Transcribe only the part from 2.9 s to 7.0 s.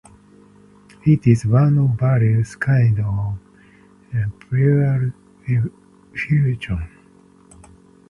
of pleural effusion.